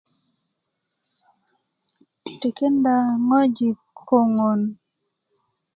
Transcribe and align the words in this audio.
'n 2.25 2.33
tikinda 2.41 2.93
ŋojik 3.27 3.79
koŋon 4.07 4.61